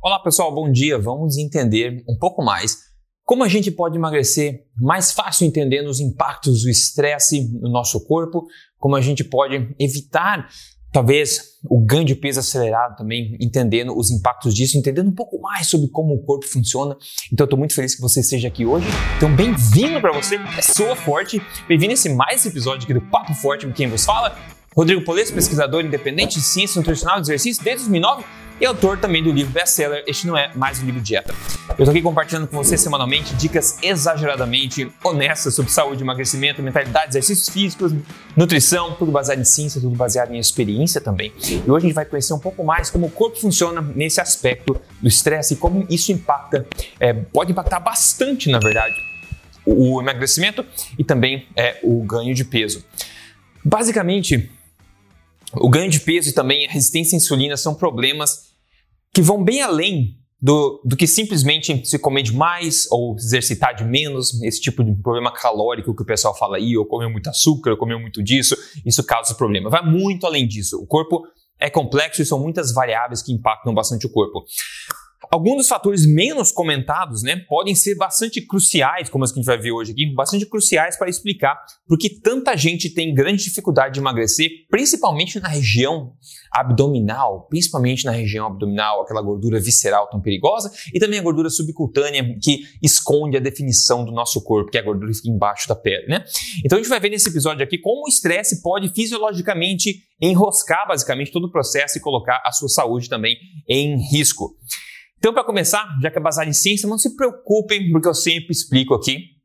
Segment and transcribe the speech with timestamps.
[0.00, 0.96] Olá pessoal, bom dia.
[0.96, 2.78] Vamos entender um pouco mais
[3.24, 8.46] como a gente pode emagrecer mais fácil entendendo os impactos do estresse no nosso corpo,
[8.78, 10.48] como a gente pode evitar
[10.92, 15.66] talvez o ganho de peso acelerado também, entendendo os impactos disso, entendendo um pouco mais
[15.66, 16.96] sobre como o corpo funciona.
[17.32, 18.86] Então estou muito feliz que você esteja aqui hoje.
[19.16, 21.42] Então bem-vindo para você, é Soa Forte.
[21.66, 24.38] Bem-vindo a esse mais episódio aqui do Papo Forte com quem vos fala.
[24.76, 29.30] Rodrigo Polesso, pesquisador independente de ciência nutricional e exercício desde 2009 e autor também do
[29.30, 31.32] livro best-seller Este Não É Mais Um Livro de Dieta.
[31.70, 37.48] Eu estou aqui compartilhando com você semanalmente dicas exageradamente honestas sobre saúde, emagrecimento, mentalidade, exercícios
[37.48, 37.92] físicos,
[38.36, 41.32] nutrição, tudo baseado em ciência, tudo baseado em experiência também.
[41.40, 44.80] E hoje a gente vai conhecer um pouco mais como o corpo funciona nesse aspecto
[45.00, 46.66] do estresse e como isso impacta,
[46.98, 48.94] é, pode impactar bastante, na verdade,
[49.64, 50.64] o emagrecimento
[50.98, 52.84] e também é, o ganho de peso.
[53.64, 54.50] Basicamente,
[55.52, 58.47] o ganho de peso e também a resistência à insulina são problemas
[59.12, 64.40] que vão bem além do, do, que simplesmente se comer demais ou exercitar de menos,
[64.42, 67.76] esse tipo de problema calórico que o pessoal fala aí, ou comeu muito açúcar, ou
[67.76, 68.56] comeu muito disso,
[68.86, 69.68] isso causa problema.
[69.68, 70.80] Vai muito além disso.
[70.80, 71.26] O corpo
[71.58, 74.44] é complexo e são muitas variáveis que impactam bastante o corpo.
[75.30, 79.46] Alguns dos fatores menos comentados né, podem ser bastante cruciais, como as que a gente
[79.46, 83.94] vai ver hoje aqui, bastante cruciais para explicar por que tanta gente tem grande dificuldade
[83.94, 86.12] de emagrecer, principalmente na região
[86.52, 92.38] abdominal, principalmente na região abdominal, aquela gordura visceral tão perigosa, e também a gordura subcutânea
[92.42, 95.74] que esconde a definição do nosso corpo, que é a gordura que fica embaixo da
[95.74, 96.06] pele.
[96.06, 96.24] Né?
[96.64, 101.32] Então a gente vai ver nesse episódio aqui como o estresse pode fisiologicamente enroscar basicamente
[101.32, 103.36] todo o processo e colocar a sua saúde também
[103.68, 104.56] em risco.
[105.18, 108.52] Então, para começar, já que é baseado em ciência, não se preocupem, porque eu sempre
[108.52, 109.36] explico aqui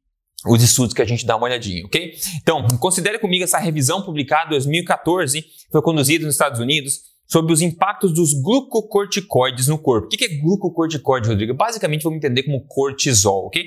[0.45, 2.13] os estudos que a gente dá uma olhadinha, ok?
[2.41, 7.61] Então, considere comigo essa revisão publicada em 2014, foi conduzida nos Estados Unidos, sobre os
[7.61, 10.07] impactos dos glucocorticoides no corpo.
[10.07, 11.53] O que é glucocorticoide, Rodrigo?
[11.53, 13.65] Basicamente, vamos entender como cortisol, ok?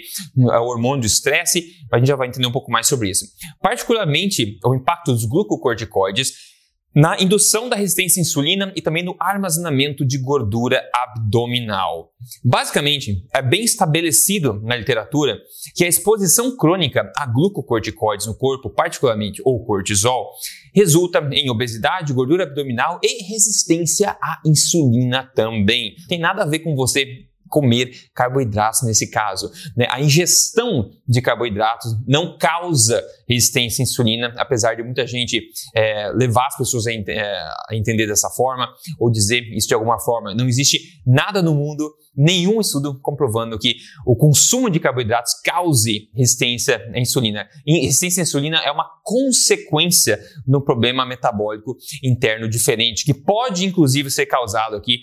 [0.53, 3.25] É o hormônio do estresse, a gente já vai entender um pouco mais sobre isso.
[3.61, 6.56] Particularmente, o impacto dos glucocorticoides
[6.97, 12.11] na indução da resistência à insulina e também no armazenamento de gordura abdominal.
[12.43, 15.39] Basicamente, é bem estabelecido na literatura
[15.75, 20.31] que a exposição crônica a glucocorticoides no corpo, particularmente o cortisol,
[20.75, 25.95] resulta em obesidade, gordura abdominal e resistência à insulina também.
[26.09, 27.27] Tem nada a ver com você
[27.57, 29.51] comer carboidratos nesse caso.
[29.75, 29.87] Né?
[29.91, 35.43] A ingestão de carboidratos não causa resistência à insulina, apesar de muita gente
[35.75, 37.39] é, levar as pessoas a, é,
[37.71, 38.69] a, entender dessa forma
[39.01, 40.35] ou dizer isso de alguma forma.
[40.35, 46.77] Não existe nada no mundo, nenhum estudo comprovando que o consumo de carboidratos cause resistência
[46.95, 47.49] à insulina.
[47.67, 51.75] E resistência à insulina é uma consequência no problema metabólico
[52.05, 54.99] interno diferente, que pode inclusive ser causado aqui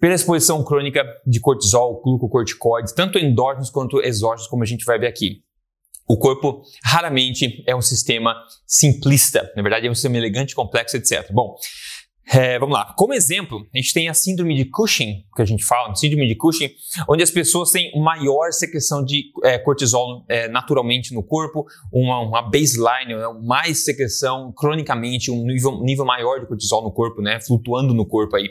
[0.00, 5.06] pela exposição crônica de cortisol, glucocorticoides, tanto endógenos quanto exógenos, como a gente vai ver
[5.06, 5.42] aqui.
[6.08, 8.34] O corpo raramente é um sistema
[8.66, 11.30] simplista, na verdade é um sistema elegante, complexo, etc.
[11.30, 11.54] Bom,
[12.32, 12.94] é, vamos lá.
[12.96, 16.36] Como exemplo, a gente tem a síndrome de Cushing, que a gente fala, síndrome de
[16.36, 16.70] Cushing,
[17.08, 22.42] onde as pessoas têm maior secreção de é, cortisol é, naturalmente no corpo, uma, uma
[22.42, 27.92] baseline, né, mais secreção cronicamente, um nível, nível maior de cortisol no corpo, né, flutuando
[27.92, 28.48] no corpo aí.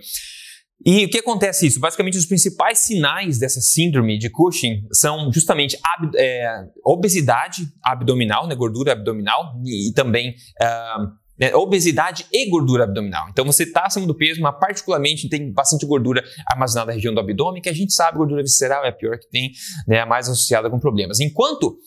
[0.86, 1.80] E o que acontece isso?
[1.80, 8.56] Basicamente, os principais sinais dessa síndrome de Cushing são justamente ab é, obesidade abdominal, né,
[8.56, 13.28] gordura abdominal, e, e também uh, obesidade e gordura abdominal.
[13.30, 17.20] Então, você está acima do peso, mas particularmente tem bastante gordura armazenada na região do
[17.20, 19.52] abdômen, que a gente sabe gordura visceral é a pior que tem,
[19.86, 21.20] né, mais associada com problemas.
[21.20, 21.78] Enquanto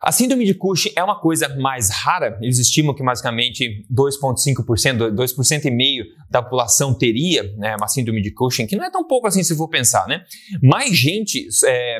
[0.00, 5.64] a síndrome de Cushing é uma coisa mais rara, eles estimam que basicamente 2,5%, 2%
[5.66, 9.26] e meio da população teria né, uma síndrome de Cushing, que não é tão pouco
[9.26, 10.24] assim se for pensar, né?
[10.62, 11.98] Mais gente é,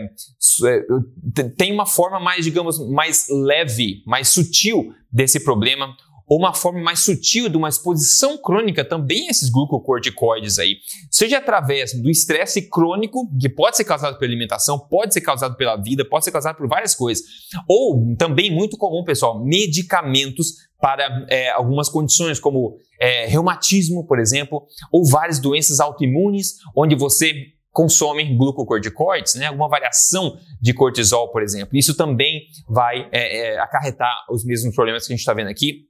[0.67, 5.95] é, tem uma forma mais, digamos, mais leve, mais sutil desse problema,
[6.31, 10.77] ou uma forma mais sutil de uma exposição crônica também a esses glucocorticoides aí,
[11.11, 15.75] seja através do estresse crônico, que pode ser causado pela alimentação, pode ser causado pela
[15.75, 17.25] vida, pode ser causado por várias coisas,
[17.69, 24.63] ou também muito comum, pessoal, medicamentos para é, algumas condições como é, reumatismo, por exemplo,
[24.93, 27.35] ou várias doenças autoimunes, onde você
[27.73, 31.77] consome glucocorticoides, né, alguma variação de cortisol, por exemplo.
[31.77, 35.90] Isso também vai é, é acarretar os mesmos problemas que a gente está vendo aqui,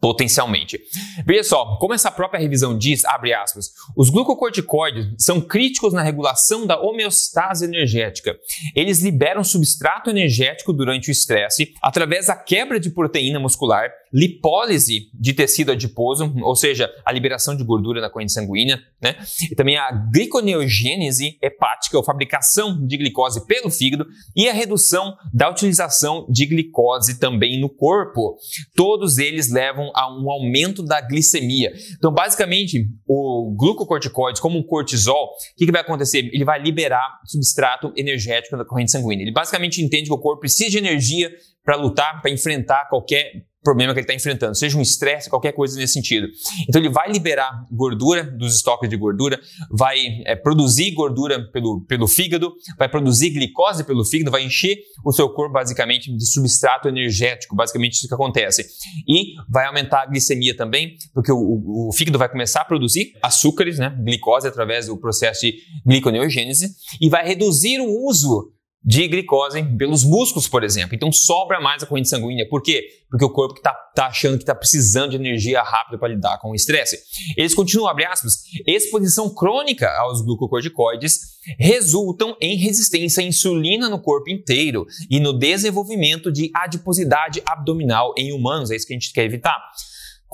[0.00, 0.78] potencialmente.
[1.24, 6.66] Veja só, como essa própria revisão diz, abre aspas, os glucocorticoides são críticos na regulação
[6.66, 8.36] da homeostase energética.
[8.76, 15.32] Eles liberam substrato energético durante o estresse através da quebra de proteína muscular, lipólise de
[15.32, 19.16] tecido adiposo, ou seja, a liberação de gordura na corrente sanguínea, né?
[19.50, 24.06] E também a gliconeogênese hepática, ou fabricação de glicose pelo fígado,
[24.36, 28.36] e a redução da utilização de glicose também no corpo.
[28.76, 31.72] Todos eles levam a um aumento da glicemia.
[31.96, 36.30] Então, basicamente, o glucocorticoide, como o cortisol, o que, que vai acontecer?
[36.32, 39.24] Ele vai liberar substrato energético da corrente sanguínea.
[39.24, 41.32] Ele basicamente entende que o corpo precisa de energia
[41.64, 45.76] para lutar, para enfrentar qualquer problema que ele está enfrentando, seja um estresse, qualquer coisa
[45.78, 46.28] nesse sentido.
[46.68, 49.40] Então ele vai liberar gordura dos estoques de gordura,
[49.70, 55.12] vai é, produzir gordura pelo, pelo fígado, vai produzir glicose pelo fígado, vai encher o
[55.12, 58.66] seu corpo basicamente de substrato energético, basicamente isso que acontece.
[59.08, 63.12] E vai aumentar a glicemia também, porque o, o, o fígado vai começar a produzir
[63.22, 65.56] açúcares, né, glicose através do processo de
[65.86, 68.53] gliconeogênese, e vai reduzir o uso
[68.84, 70.94] de glicose pelos músculos, por exemplo.
[70.94, 72.46] Então sobra mais a corrente sanguínea.
[72.48, 72.86] Por quê?
[73.08, 76.50] Porque o corpo está tá achando que está precisando de energia rápida para lidar com
[76.50, 76.98] o estresse.
[77.36, 84.30] Eles continuam, abre aspas, exposição crônica aos glucocorticoides resultam em resistência à insulina no corpo
[84.30, 88.70] inteiro e no desenvolvimento de adiposidade abdominal em humanos.
[88.70, 89.58] É isso que a gente quer evitar.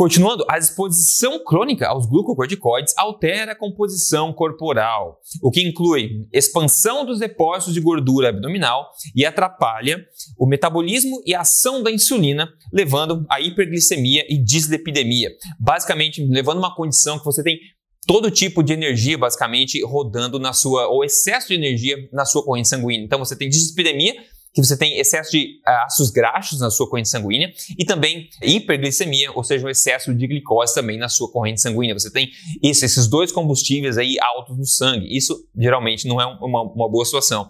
[0.00, 7.18] Continuando, a exposição crônica aos glucocorticoides altera a composição corporal, o que inclui expansão dos
[7.18, 10.02] depósitos de gordura abdominal e atrapalha
[10.38, 15.32] o metabolismo e a ação da insulina, levando a hiperglicemia e dislipidemia.
[15.58, 17.58] Basicamente, levando uma condição que você tem
[18.06, 22.70] todo tipo de energia, basicamente, rodando na sua, ou excesso de energia na sua corrente
[22.70, 23.04] sanguínea.
[23.04, 24.14] Então, você tem dislipidemia,
[24.52, 29.30] que você tem excesso de uh, ácidos graxos na sua corrente sanguínea e também hiperglicemia,
[29.32, 31.96] ou seja, um excesso de glicose também na sua corrente sanguínea.
[31.96, 32.30] Você tem
[32.62, 35.06] isso, esses dois combustíveis aí altos no sangue.
[35.16, 37.48] Isso geralmente não é uma, uma boa situação.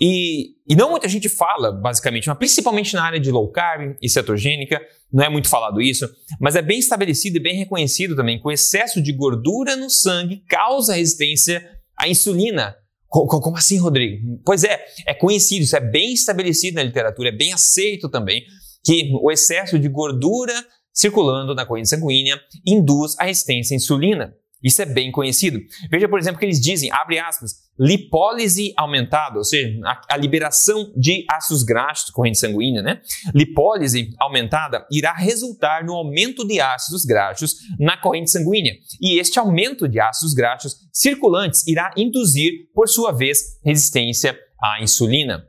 [0.00, 4.08] E, e, não muita gente fala, basicamente, mas principalmente na área de low carb e
[4.08, 4.80] cetogênica,
[5.12, 6.08] não é muito falado isso,
[6.40, 10.42] mas é bem estabelecido e bem reconhecido também que o excesso de gordura no sangue
[10.48, 12.76] causa resistência à insulina
[13.08, 14.40] como assim, Rodrigo?
[14.44, 18.42] Pois é, é conhecido, isso é bem estabelecido na literatura, é bem aceito também,
[18.84, 20.54] que o excesso de gordura
[20.92, 24.34] circulando na corrente sanguínea induz a resistência à insulina.
[24.62, 25.60] Isso é bem conhecido.
[25.90, 30.92] Veja, por exemplo, que eles dizem, abre aspas, lipólise aumentada, ou seja, a, a liberação
[30.96, 33.00] de ácidos graxos, corrente sanguínea, né?
[33.32, 38.74] Lipólise aumentada irá resultar no aumento de ácidos graxos na corrente sanguínea.
[39.00, 45.44] E este aumento de ácidos graxos circulantes irá induzir, por sua vez, resistência à insulina.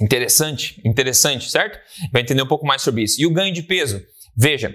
[0.00, 1.78] Interessante, interessante, certo?
[2.12, 3.20] Vai entender um pouco mais sobre isso.
[3.20, 4.02] E o ganho de peso?
[4.36, 4.74] Veja.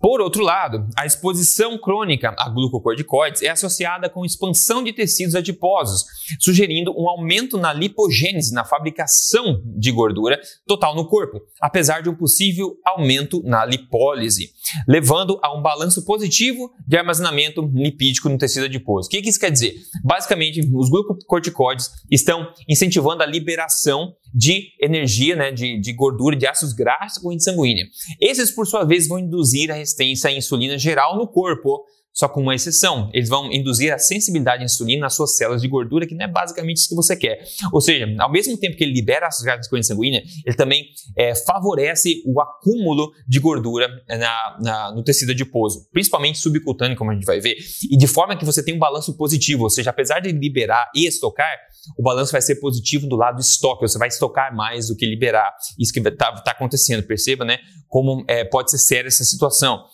[0.00, 6.04] Por outro lado, a exposição crônica a glucocorticoides é associada com expansão de tecidos adiposos,
[6.40, 12.14] sugerindo um aumento na lipogênese, na fabricação de gordura total no corpo, apesar de um
[12.14, 14.50] possível aumento na lipólise,
[14.88, 19.06] levando a um balanço positivo de armazenamento lipídico no tecido adiposo.
[19.06, 19.74] O que isso quer dizer?
[20.02, 26.74] Basicamente, os glucocorticoides estão incentivando a liberação de energia, né, de, de gordura, de ácidos
[26.74, 27.84] graxos corrente sanguínea.
[28.20, 32.40] Esses, por sua vez, vão induzir a resistência à insulina geral no corpo, só com
[32.40, 33.10] uma exceção.
[33.12, 36.28] Eles vão induzir a sensibilidade à insulina nas suas células de gordura, que não é
[36.28, 37.42] basicamente isso que você quer.
[37.72, 40.86] Ou seja, ao mesmo tempo que ele libera ácidos graxos com corrente sanguínea, ele também
[41.16, 47.14] é, favorece o acúmulo de gordura na, na, no tecido adiposo, principalmente subcutâneo, como a
[47.14, 47.56] gente vai ver,
[47.90, 51.06] e de forma que você tem um balanço positivo, ou seja, apesar de liberar e
[51.06, 51.50] estocar,
[51.98, 55.06] o balanço vai ser positivo do lado do estoque, você vai estocar mais do que
[55.06, 55.54] liberar.
[55.78, 57.58] Isso que está tá acontecendo, perceba, né?
[57.88, 59.84] Como é, pode ser séria essa situação.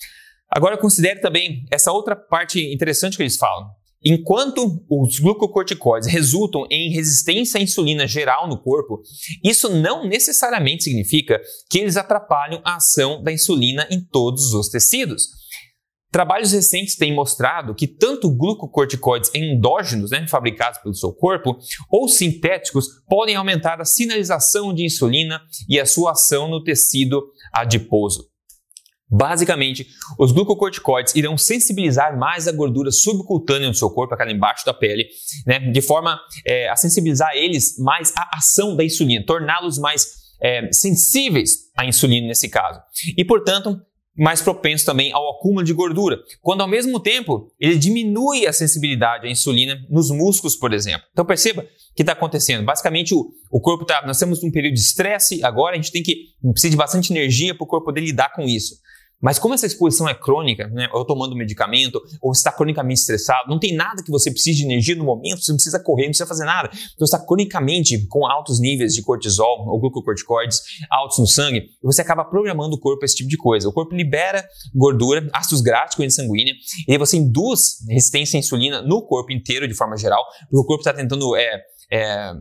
[0.50, 3.68] Agora considere também essa outra parte interessante que eles falam.
[4.04, 9.02] Enquanto os glucocorticoides resultam em resistência à insulina geral no corpo,
[9.42, 15.24] isso não necessariamente significa que eles atrapalham a ação da insulina em todos os tecidos.
[16.12, 21.58] Trabalhos recentes têm mostrado que tanto glucocorticoides endógenos, né, fabricados pelo seu corpo,
[21.90, 27.22] ou sintéticos, podem aumentar a sinalização de insulina e a sua ação no tecido
[27.52, 28.35] adiposo.
[29.08, 29.86] Basicamente,
[30.18, 35.06] os glucocorticoides irão sensibilizar mais a gordura subcutânea do seu corpo, aquela embaixo da pele,
[35.46, 40.08] né, de forma é, a sensibilizar eles mais à ação da insulina, torná-los mais
[40.42, 42.80] é, sensíveis à insulina nesse caso.
[43.16, 43.80] E, portanto,
[44.16, 49.26] mais propenso também ao acúmulo de gordura, quando ao mesmo tempo ele diminui a sensibilidade
[49.26, 51.06] à insulina nos músculos, por exemplo.
[51.12, 52.64] Então perceba o que está acontecendo.
[52.64, 56.02] Basicamente o, o corpo está, nós temos um período de estresse agora, a gente tem
[56.02, 56.16] que
[56.50, 58.76] precisa de bastante energia para o corpo poder lidar com isso.
[59.20, 63.58] Mas como essa exposição é crônica, né, ou tomando medicamento, ou está cronicamente estressado, não
[63.58, 66.26] tem nada que você precise de energia no momento, você não precisa correr, não precisa
[66.26, 66.70] fazer nada.
[66.94, 72.02] Então está cronicamente com altos níveis de cortisol ou glucocorticoides altos no sangue, e você
[72.02, 73.68] acaba programando o corpo a esse tipo de coisa.
[73.68, 76.54] O corpo libera gordura, ácidos graxos, corrente sanguínea,
[76.86, 80.64] e aí você induz resistência à insulina no corpo inteiro de forma geral, porque o
[80.64, 82.32] corpo está tentando é, é,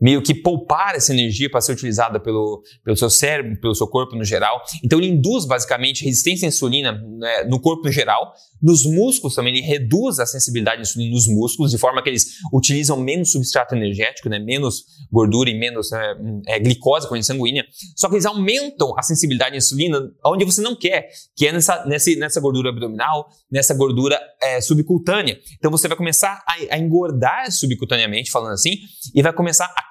[0.00, 4.14] meio que poupar essa energia para ser utilizada pelo, pelo seu cérebro, pelo seu corpo
[4.14, 4.62] no geral.
[4.84, 9.56] Então ele induz basicamente resistência à insulina né, no corpo no geral, nos músculos também
[9.56, 13.74] ele reduz a sensibilidade à insulina nos músculos, de forma que eles utilizam menos substrato
[13.74, 16.14] energético, né, menos gordura e menos é,
[16.48, 17.64] é, glicose, corrente sanguínea.
[17.96, 21.84] Só que eles aumentam a sensibilidade à insulina onde você não quer, que é nessa,
[21.86, 25.38] nessa, nessa gordura abdominal, nessa gordura é, subcutânea.
[25.56, 28.76] Então você vai começar a, a engordar subcutaneamente, falando assim,
[29.14, 29.85] e vai começar a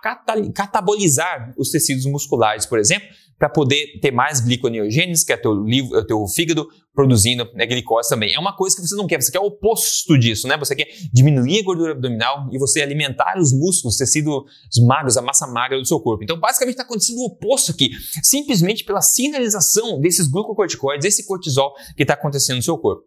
[0.53, 6.05] catabolizar os tecidos musculares, por exemplo, para poder ter mais gliconeogênese, que é teu, é
[6.05, 8.33] teu fígado produzindo né, glicose também.
[8.33, 10.57] É uma coisa que você não quer, você quer o oposto disso, né?
[10.57, 14.43] Você quer diminuir a gordura abdominal e você alimentar os músculos, os tecidos
[14.87, 16.23] magros, a massa magra do seu corpo.
[16.23, 17.91] Então, basicamente, está acontecendo o oposto aqui,
[18.23, 23.03] simplesmente pela sinalização desses glucocorticoides, desse cortisol que está acontecendo no seu corpo.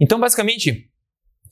[0.00, 0.91] Então, basicamente,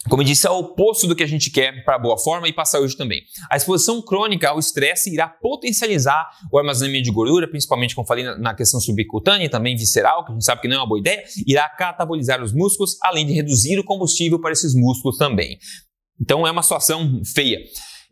[0.09, 2.53] como eu disse, é o oposto do que a gente quer para boa forma e
[2.53, 3.23] para a saúde também.
[3.51, 8.55] A exposição crônica ao estresse irá potencializar o armazenamento de gordura, principalmente, como falei, na
[8.55, 11.23] questão subcutânea e também visceral, que a gente sabe que não é uma boa ideia,
[11.47, 15.59] irá catabolizar os músculos, além de reduzir o combustível para esses músculos também.
[16.19, 17.59] Então é uma situação feia.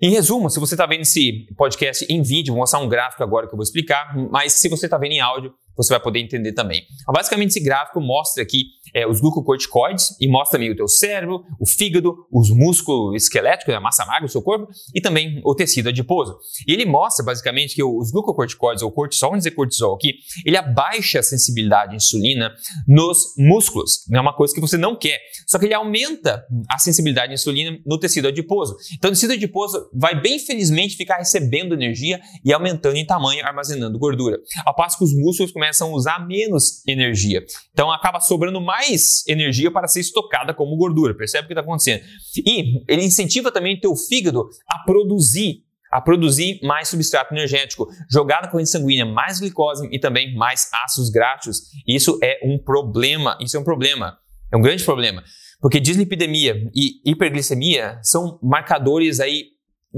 [0.01, 3.49] Em resumo, se você está vendo esse podcast em vídeo, vou mostrar um gráfico agora
[3.49, 6.53] que eu vou explicar, mas se você está vendo em áudio, você vai poder entender
[6.53, 6.83] também.
[7.07, 11.67] Basicamente, esse gráfico mostra aqui é, os glucocorticoides e mostra também o teu cérebro, o
[11.67, 16.37] fígado, os músculos esqueléticos, a massa magra do seu corpo e também o tecido adiposo.
[16.67, 21.21] E ele mostra basicamente que os glucocorticoides ou cortisol, vamos dizer cortisol aqui, ele abaixa
[21.21, 22.53] a sensibilidade à insulina
[22.87, 24.07] nos músculos.
[24.13, 25.21] É uma coisa que você não quer.
[25.47, 28.77] Só que ele aumenta a sensibilidade à insulina no tecido adiposo.
[28.95, 33.99] Então o tecido adiposo vai bem felizmente ficar recebendo energia e aumentando em tamanho, armazenando
[33.99, 34.39] gordura.
[34.67, 37.45] Ao passo que os músculos começam a usar menos energia.
[37.73, 41.15] Então acaba sobrando mais energia para ser estocada como gordura.
[41.15, 42.03] Percebe o que está acontecendo?
[42.37, 48.43] E ele incentiva também o teu fígado a produzir a produzir mais substrato energético, jogar
[48.43, 51.63] na corrente sanguínea mais glicose e também mais ácidos graxos.
[51.87, 54.19] Isso é um problema, isso é um problema,
[54.53, 55.25] é um grande problema,
[55.61, 59.47] porque dislipidemia e hiperglicemia são marcadores aí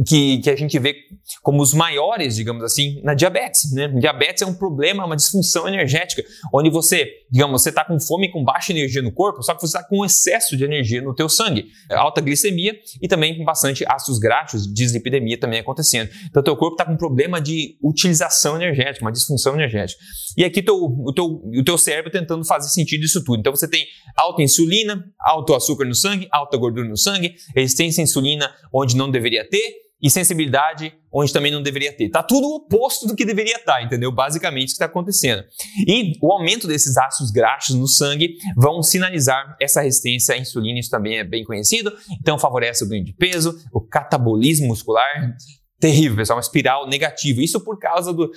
[0.04, 0.95] que, que a gente vê
[1.42, 3.73] como os maiores, digamos assim, na diabetes.
[3.73, 3.88] Né?
[3.88, 8.42] Diabetes é um problema, uma disfunção energética, onde você, digamos, você está com fome com
[8.42, 11.66] baixa energia no corpo, só que você está com excesso de energia no teu sangue,
[11.90, 16.11] alta glicemia e também com bastante ácidos graxos, dislipidemia também acontecendo.
[16.28, 20.00] Então, teu corpo está com um problema de utilização energética, uma disfunção energética.
[20.37, 23.40] E aqui teu, o, teu, o teu cérebro tentando fazer sentido disso tudo.
[23.40, 28.04] Então, você tem alta insulina, alto açúcar no sangue, alta gordura no sangue, resistência à
[28.04, 32.09] insulina onde não deveria ter, e sensibilidade onde também não deveria ter.
[32.09, 34.12] Tá tudo o oposto do que deveria estar, tá, entendeu?
[34.12, 35.45] Basicamente o que está acontecendo.
[35.87, 40.90] E o aumento desses ácidos graxos no sangue vão sinalizar essa resistência à insulina, isso
[40.90, 41.92] também é bem conhecido.
[42.21, 45.37] Então favorece o ganho de peso, o catabolismo muscular.
[45.78, 47.40] Terrível, pessoal, uma espiral negativa.
[47.42, 48.30] Isso por causa do,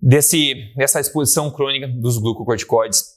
[0.00, 3.13] desse, dessa exposição crônica dos glucocorticoides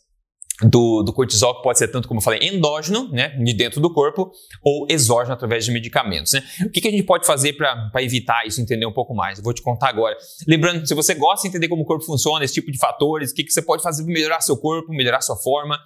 [0.63, 3.93] do, do, cortisol, que pode ser tanto, como eu falei, endógeno, né, de dentro do
[3.93, 4.31] corpo,
[4.63, 6.33] ou exógeno através de medicamentos.
[6.33, 6.43] Né?
[6.65, 9.37] O que, que a gente pode fazer para evitar isso, entender um pouco mais?
[9.37, 10.17] Eu vou te contar agora.
[10.47, 13.35] Lembrando, se você gosta de entender como o corpo funciona, esse tipo de fatores, o
[13.35, 15.79] que, que você pode fazer para melhorar seu corpo, melhorar sua forma,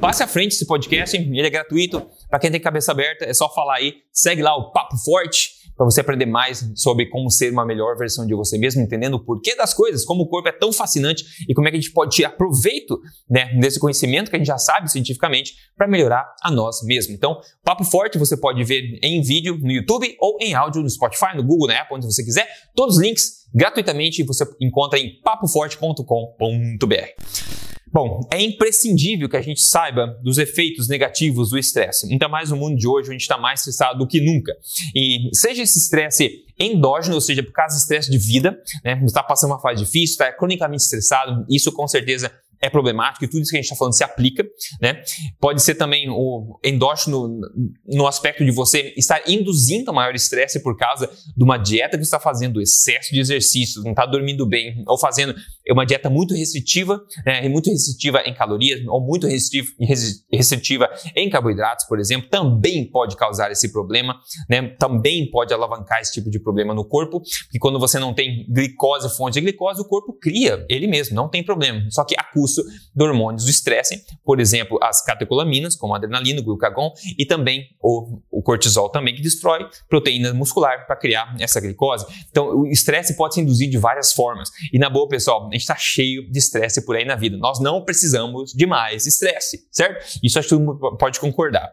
[0.00, 2.02] passe à frente esse podcast, ele é gratuito.
[2.30, 5.84] Para quem tem cabeça aberta, é só falar aí, segue lá o Papo Forte para
[5.84, 9.54] você aprender mais sobre como ser uma melhor versão de você mesmo, entendendo o porquê
[9.56, 12.14] das coisas, como o corpo é tão fascinante e como é que a gente pode
[12.14, 16.82] tirar proveito né, desse conhecimento que a gente já sabe cientificamente para melhorar a nós
[16.82, 17.14] mesmos.
[17.14, 21.36] Então, Papo Forte você pode ver em vídeo no YouTube ou em áudio no Spotify,
[21.36, 22.46] no Google, na Apple, onde você quiser.
[22.74, 27.63] Todos os links gratuitamente você encontra em papoforte.com.br.
[27.94, 32.10] Bom, é imprescindível que a gente saiba dos efeitos negativos do estresse.
[32.10, 34.52] Ainda mais no mundo de hoje, a gente está mais estressado do que nunca.
[34.92, 39.00] E seja esse estresse endógeno, ou seja, por causa do estresse de vida, né?
[39.04, 43.42] Está passando uma fase difícil, está cronicamente estressado, isso com certeza é problemático e tudo
[43.42, 44.44] isso que a gente está falando se aplica,
[44.80, 45.02] né?
[45.38, 47.38] Pode ser também o endógeno
[47.86, 52.18] no aspecto de você estar induzindo maior estresse por causa de uma dieta que está
[52.18, 55.34] fazendo, excesso de exercícios, não está dormindo bem, ou fazendo
[55.72, 61.98] uma dieta muito restritiva, né, muito restritiva em calorias ou muito restritiva em carboidratos, por
[61.98, 64.16] exemplo, também pode causar esse problema,
[64.48, 68.46] né, também pode alavancar esse tipo de problema no corpo, porque quando você não tem
[68.48, 72.24] glicose, fonte de glicose, o corpo cria ele mesmo, não tem problema, só que a
[72.24, 72.62] custo
[72.94, 77.68] de hormônios do estresse, por exemplo, as catecolaminas, como a adrenalina, o glucagon, e também
[77.80, 82.06] o, o cortisol também, que destrói proteína muscular para criar essa glicose.
[82.30, 84.50] Então, o estresse pode ser induzido de várias formas.
[84.72, 87.36] E na boa, pessoal, a gente está cheio de estresse por aí na vida.
[87.36, 90.04] Nós não precisamos de mais estresse, certo?
[90.22, 91.72] Isso acho que todo mundo pode concordar.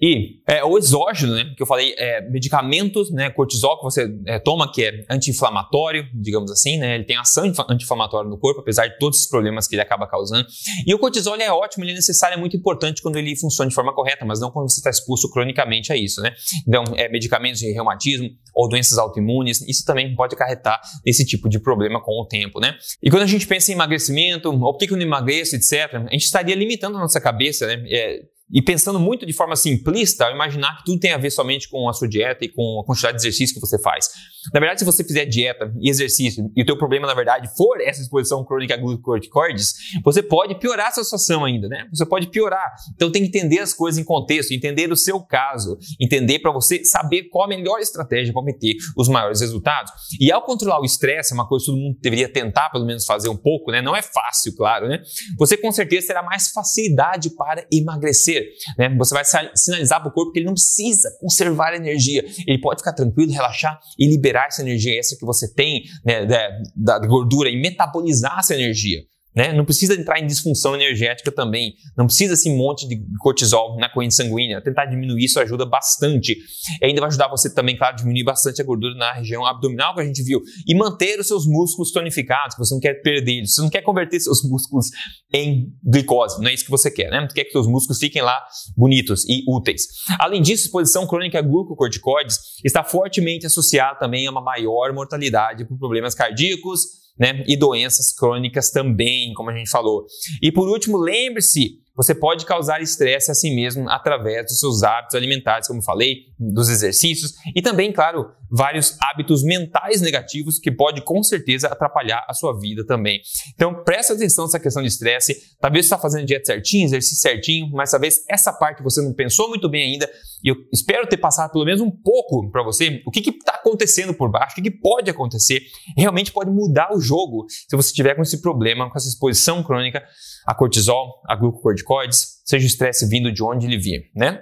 [0.00, 4.38] E é, o exógeno, né, que eu falei, é, medicamentos, né, cortisol que você é,
[4.38, 8.98] toma, que é anti-inflamatório, digamos assim, né, ele tem ação anti-inflamatória no corpo, apesar de
[8.98, 10.46] todos os problemas que ele acaba causando.
[10.86, 13.74] E o cortisol é ótimo, ele é necessário, é muito importante quando ele funciona de
[13.74, 16.32] forma correta, mas não quando você está exposto cronicamente a isso, né.
[16.66, 21.58] Então, é, medicamentos de reumatismo ou doenças autoimunes, isso também pode acarretar esse tipo de
[21.58, 22.76] problema com o tempo, né.
[23.02, 26.12] E quando a gente pensa em emagrecimento, ou por que eu não emagreço, etc., a
[26.12, 30.78] gente estaria limitando a nossa cabeça, né, é, e pensando muito de forma simplista, imaginar
[30.78, 33.22] que tudo tem a ver somente com a sua dieta e com a quantidade de
[33.22, 34.08] exercício que você faz.
[34.52, 37.80] Na verdade, se você fizer dieta e exercício e o teu problema, na verdade, for
[37.80, 39.74] essa exposição crônica a glucocorticoides,
[40.04, 41.86] você pode piorar a sua situação ainda, né?
[41.92, 42.74] Você pode piorar.
[42.94, 46.84] Então tem que entender as coisas em contexto, entender o seu caso, entender para você
[46.84, 49.92] saber qual a melhor estratégia para obter os maiores resultados.
[50.20, 53.04] E ao controlar o estresse, é uma coisa que todo mundo deveria tentar pelo menos
[53.04, 53.80] fazer um pouco, né?
[53.80, 55.00] Não é fácil, claro, né?
[55.38, 58.46] Você com certeza terá mais facilidade para emagrecer
[58.78, 58.94] né?
[58.96, 59.24] Você vai
[59.54, 62.24] sinalizar para o corpo que ele não precisa conservar energia.
[62.46, 66.98] Ele pode ficar tranquilo, relaxar e liberar essa energia extra que você tem né, da,
[66.98, 69.00] da gordura e metabolizar essa energia.
[69.36, 69.52] Né?
[69.52, 71.74] Não precisa entrar em disfunção energética também.
[71.96, 74.62] Não precisa esse monte de cortisol na corrente sanguínea.
[74.62, 76.36] Tentar diminuir isso ajuda bastante.
[76.80, 80.00] E ainda vai ajudar você também, claro, diminuir bastante a gordura na região abdominal que
[80.00, 80.40] a gente viu.
[80.66, 83.54] E manter os seus músculos tonificados, você não quer perder eles.
[83.54, 84.86] Você não quer converter seus músculos
[85.34, 86.40] em glicose.
[86.40, 87.26] Não é isso que você quer, né?
[87.28, 88.42] Você quer que seus músculos fiquem lá
[88.74, 89.82] bonitos e úteis.
[90.18, 95.78] Além disso, exposição crônica a glucocorticoides está fortemente associada também a uma maior mortalidade por
[95.78, 97.44] problemas cardíacos, né?
[97.46, 100.06] E doenças crônicas também, como a gente falou.
[100.42, 105.14] E por último, lembre-se você pode causar estresse a si mesmo através dos seus hábitos
[105.14, 111.22] alimentares, como falei, dos exercícios e também, claro, vários hábitos mentais negativos que pode com
[111.22, 113.20] certeza atrapalhar a sua vida também.
[113.54, 115.56] Então, presta atenção nessa questão de estresse.
[115.60, 119.48] Talvez você está fazendo dieta certinho, exercício certinho, mas talvez essa parte você não pensou
[119.48, 120.08] muito bem ainda.
[120.42, 124.14] E eu espero ter passado pelo menos um pouco para você o que está acontecendo
[124.14, 125.60] por baixo, o que, que pode acontecer.
[125.96, 130.02] Realmente pode mudar o jogo se você tiver com esse problema, com essa exposição crônica
[130.46, 134.40] a cortisol, a glucocorticoides, seja o estresse vindo de onde ele vier, né?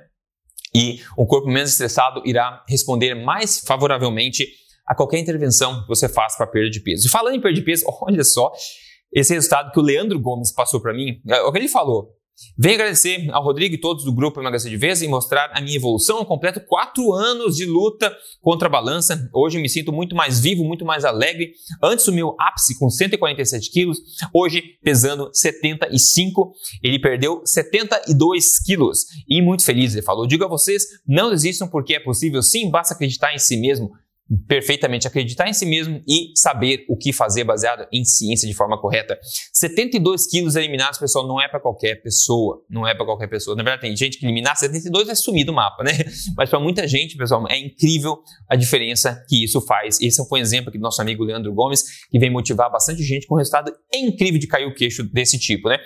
[0.75, 4.47] E um corpo menos estressado irá responder mais favoravelmente
[4.87, 7.07] a qualquer intervenção que você faça para perda de peso.
[7.07, 8.53] E falando em perda de peso, olha só
[9.13, 11.21] esse resultado que o Leandro Gomes passou para mim.
[11.29, 12.13] É o que ele falou.
[12.59, 15.77] Venho agradecer ao Rodrigo e todos do grupo Emagrecer de Vez e mostrar a minha
[15.77, 16.19] evolução.
[16.19, 19.29] Eu completo quatro anos de luta contra a balança.
[19.33, 21.53] Hoje me sinto muito mais vivo, muito mais alegre.
[21.83, 23.99] Antes o meu ápice com 147 quilos,
[24.33, 26.53] hoje pesando 75.
[26.83, 29.93] Ele perdeu 72 quilos e muito feliz.
[29.93, 33.57] Ele falou: digo a vocês, não desistam porque é possível sim, basta acreditar em si
[33.57, 33.91] mesmo
[34.49, 38.81] perfeitamente acreditar em si mesmo e saber o que fazer baseado em ciência de forma
[38.81, 39.19] correta.
[39.53, 42.63] 72 quilos eliminados, pessoal, não é para qualquer pessoa.
[42.69, 43.55] Não é para qualquer pessoa.
[43.55, 45.93] Na verdade, tem gente que eliminar 72 vai sumir do mapa, né?
[46.37, 50.01] Mas para muita gente, pessoal, é incrível a diferença que isso faz.
[50.01, 53.27] Esse foi um exemplo aqui do nosso amigo Leandro Gomes, que vem motivar bastante gente
[53.27, 55.79] com resultado incrível de cair o queixo desse tipo, né?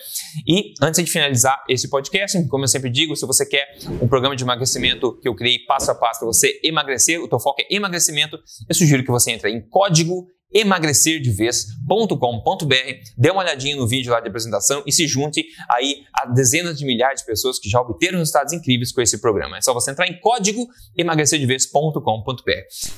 [0.47, 3.67] E antes de finalizar esse podcast, como eu sempre digo, se você quer
[4.01, 7.41] um programa de emagrecimento que eu criei passo a passo para você emagrecer, o teu
[7.41, 12.75] foco é emagrecimento eu sugiro que você entre em código emagrecerdevez.com.br,
[13.17, 16.87] dê uma olhadinha no vídeo lá de apresentação e se junte aí a dezenas de
[16.87, 19.59] milhares de pessoas que já obteram resultados incríveis com esse programa.
[19.59, 22.01] É só você entrar em código emagrecerdevez.com.br.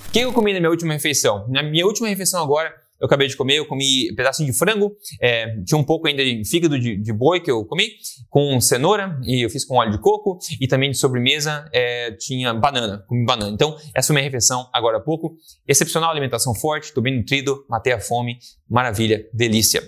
[0.09, 1.49] O que eu comi na minha última refeição?
[1.49, 5.57] Na minha última refeição agora, eu acabei de comer, eu comi pedacinho de frango, é,
[5.65, 7.89] tinha um pouco ainda de fígado de, de, boi que eu comi,
[8.29, 12.53] com cenoura, e eu fiz com óleo de coco, e também de sobremesa é, tinha
[12.53, 13.53] banana, comi banana.
[13.53, 15.37] Então, essa foi minha refeição agora há pouco.
[15.67, 19.83] Excepcional alimentação forte, estou bem nutrido, matei a fome, maravilha, delícia.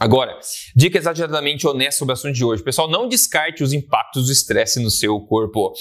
[0.00, 0.40] Agora,
[0.74, 2.62] dica exageradamente honesta sobre o assunto de hoje.
[2.62, 5.74] Pessoal, não descarte os impactos do estresse no seu corpo.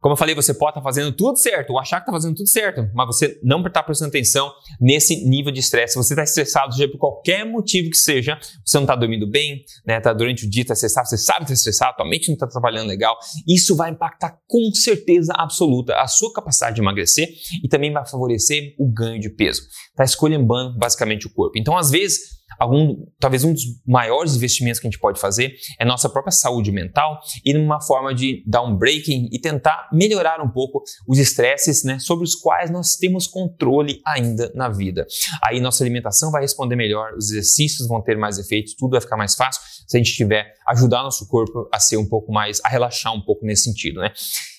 [0.00, 2.48] Como eu falei, você pode estar fazendo tudo certo, ou achar que está fazendo tudo
[2.48, 5.96] certo, mas você não está prestando atenção nesse nível de estresse.
[5.96, 10.00] Você está estressado, seja por qualquer motivo que seja, você não está dormindo bem, né?
[10.00, 12.46] Tá durante o dia, está estressado, você sabe que está estressado, tua mente não está
[12.46, 13.16] trabalhando legal.
[13.48, 17.28] Isso vai impactar com certeza absoluta a sua capacidade de emagrecer
[17.64, 19.62] e também vai favorecer o ganho de peso.
[19.90, 20.46] Está escolhendo
[20.78, 21.58] basicamente o corpo.
[21.58, 25.84] Então, às vezes, algum, talvez um dos maiores investimentos que a gente pode fazer é
[25.84, 30.48] nossa própria saúde mental e numa forma de dar um breaking e tentar melhorar um
[30.48, 35.06] pouco os estresses né, sobre os quais nós temos controle ainda na vida.
[35.44, 39.16] Aí nossa alimentação vai responder melhor, os exercícios vão ter mais efeitos, tudo vai ficar
[39.16, 42.68] mais fácil se a gente tiver ajudar nosso corpo a ser um pouco mais, a
[42.68, 44.12] relaxar um pouco nesse sentido, né?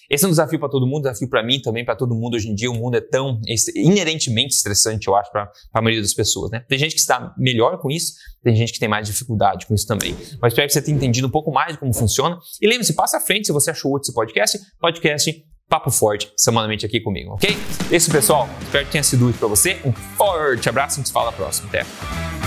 [0.10, 2.36] Esse é um desafio para todo mundo, desafio para mim também, para todo mundo.
[2.36, 3.42] Hoje em dia, o mundo é tão
[3.76, 6.50] inerentemente estressante, eu acho, para a maioria das pessoas.
[6.52, 6.62] Né?
[6.68, 9.86] Tem gente que está melhor com isso, tem gente que tem mais dificuldade com isso
[9.86, 10.16] também.
[10.42, 12.38] Mas espero que você tenha entendido um pouco mais de como funciona.
[12.62, 14.60] E lembre-se, passa à frente se você achou útil esse podcast.
[14.80, 17.50] Podcast Papo Forte, semanalmente aqui comigo, ok?
[17.92, 19.78] Esse, pessoal, espero que tenha sido útil para você.
[19.84, 21.68] Um forte abraço e se fala próximo.
[21.68, 22.47] Até!